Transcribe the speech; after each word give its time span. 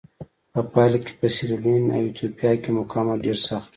په 0.53 0.61
پایله 0.73 0.97
کې 1.05 1.13
په 1.19 1.27
سیریلیون 1.35 1.85
او 1.95 2.01
ایتوپیا 2.05 2.51
کې 2.61 2.69
مقاومت 2.77 3.17
ډېر 3.25 3.37
سخت 3.47 3.67
و. 3.67 3.69